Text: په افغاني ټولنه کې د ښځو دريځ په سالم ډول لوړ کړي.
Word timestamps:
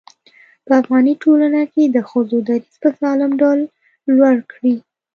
په 0.65 0.71
افغاني 0.81 1.13
ټولنه 1.23 1.61
کې 1.73 1.83
د 1.85 1.97
ښځو 2.09 2.37
دريځ 2.47 2.71
په 2.83 2.89
سالم 2.99 3.31
ډول 3.41 3.59
لوړ 4.17 4.35
کړي. 4.53 4.75